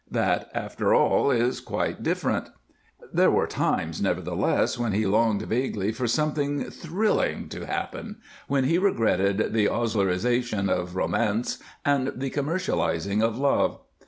[0.09, 2.49] That, after all, is quite different.
[3.13, 8.15] There were times, nevertheless, when he longed vaguely for something thrilling to happen,
[8.47, 13.79] when he regretted the Oslerization of romance and the commercializing of love.